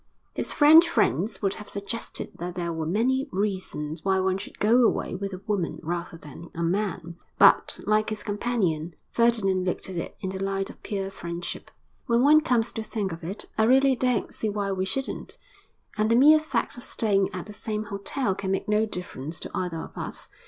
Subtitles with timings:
[0.33, 4.81] His French friends would have suggested that there were many reasons why one should go
[4.83, 9.97] away with a woman rather than a man; but, like his companion, Ferdinand looked at
[9.97, 11.69] it in the light of pure friendship.
[12.07, 15.37] 'When one comes to think of it, I really don't see why we shouldn't.
[15.99, 19.51] And the mere fact of staying at the same hotel can make no difference to
[19.53, 20.29] either of us.